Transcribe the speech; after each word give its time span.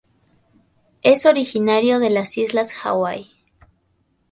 Es 1.03 1.27
originario 1.27 1.99
de 1.99 2.09
las 2.09 2.35
Islas 2.35 2.73
Hawái. 2.73 3.29